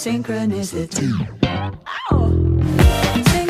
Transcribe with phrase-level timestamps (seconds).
[0.00, 1.12] synchronicity.
[2.10, 3.49] Oh.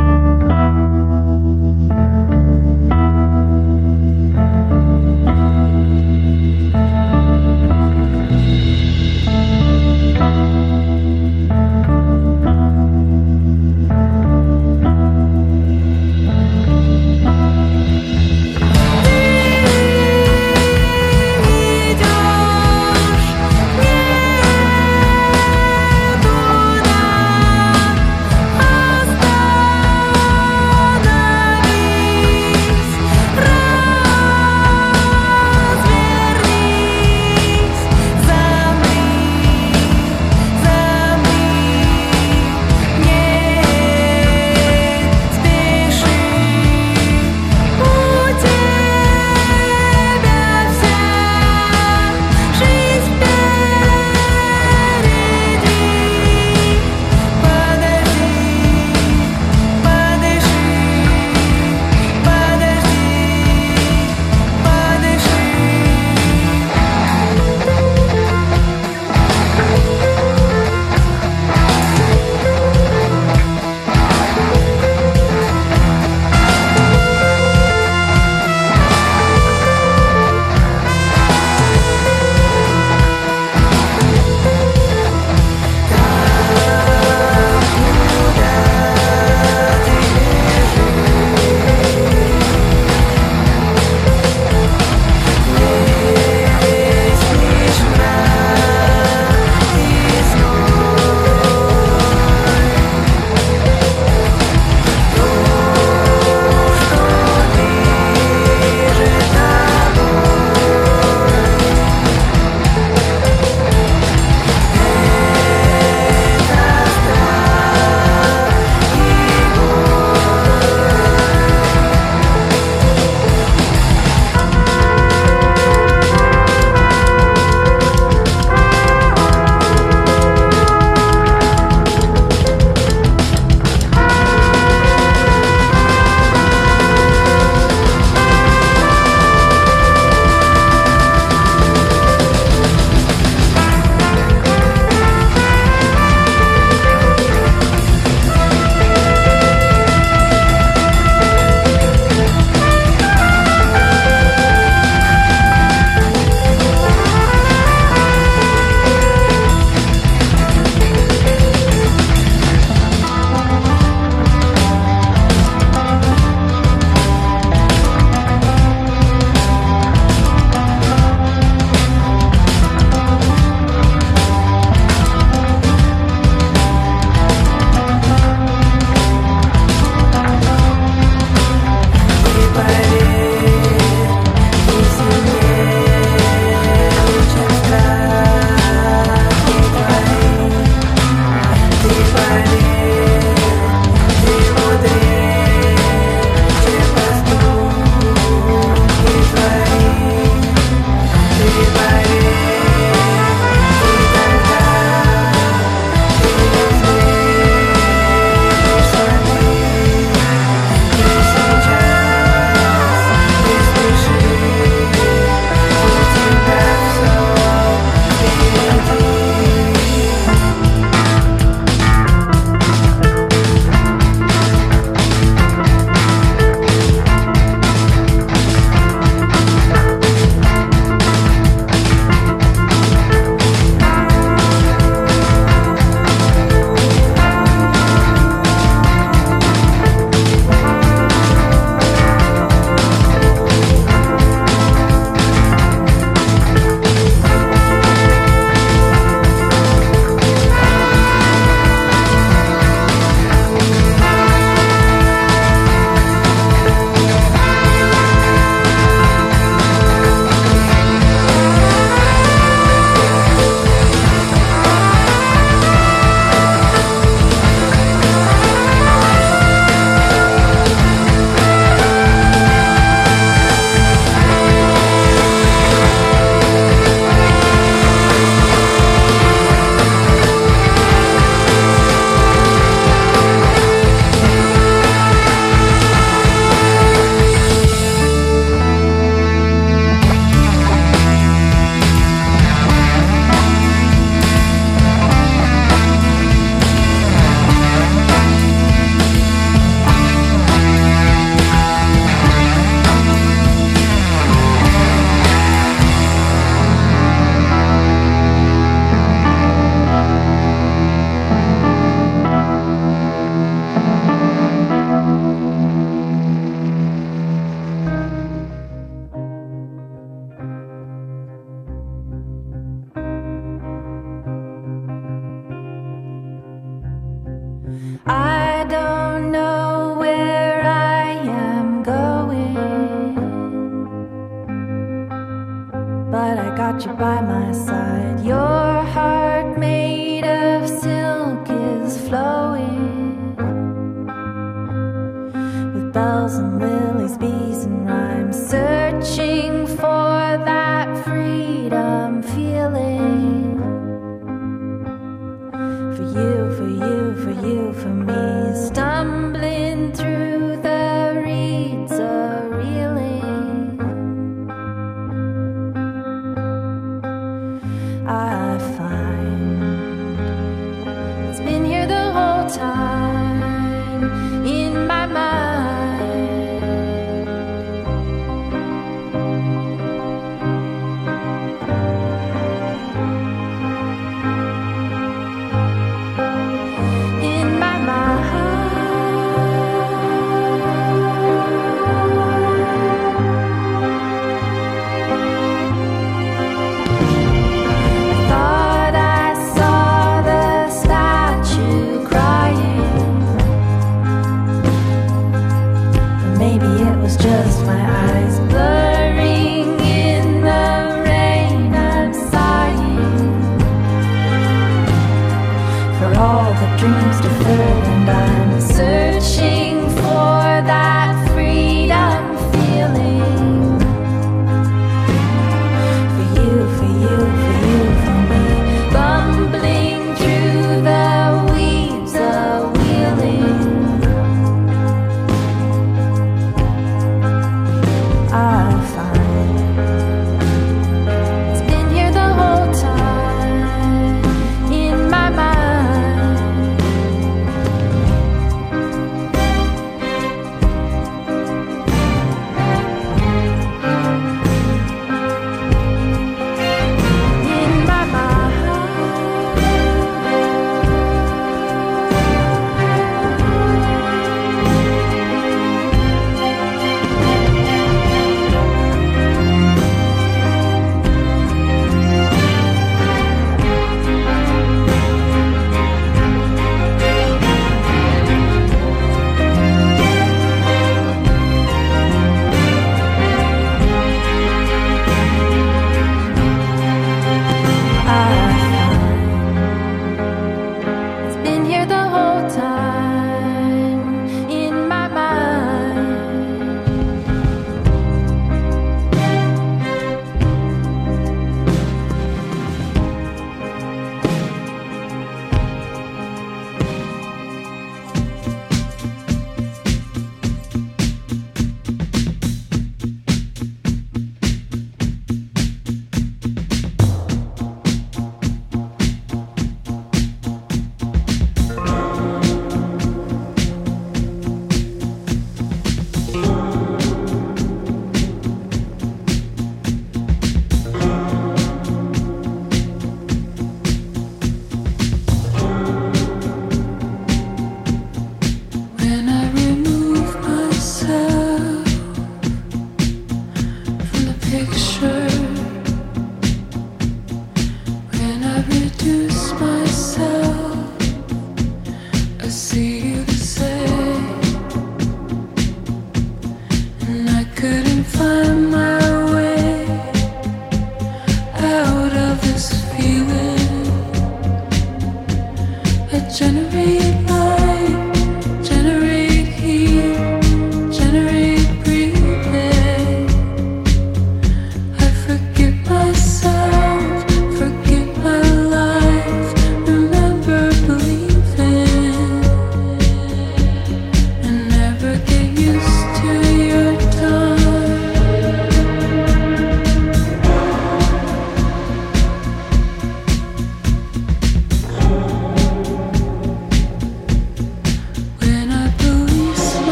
[336.11, 338.19] but I got you by my side.
[338.25, 342.40] Your heart made of silk is flowing.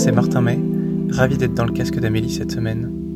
[0.00, 0.58] c'est Martin May,
[1.10, 3.09] ravi d'être dans le casque d'Amélie cette semaine.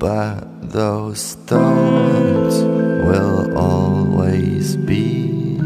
[0.00, 2.62] But those stones
[3.04, 5.58] will always be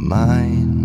[0.00, 0.82] mine.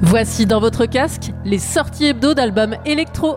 [0.00, 3.36] Voici dans votre casque les sorties hebdo d'albums électro.